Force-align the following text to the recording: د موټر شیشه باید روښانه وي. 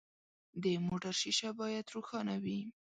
د 0.63 0.65
موټر 0.87 1.13
شیشه 1.21 1.49
باید 1.59 1.91
روښانه 1.95 2.35
وي. 2.43 2.59